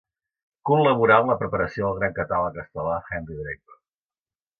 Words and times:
Col·laborà 0.69 1.17
en 1.25 1.29
la 1.31 1.35
preparació 1.41 1.85
del 1.91 1.99
gran 1.99 2.15
catàleg 2.21 2.57
estel·lar 2.63 2.97
Henry 3.19 3.37
Draper. 3.43 3.77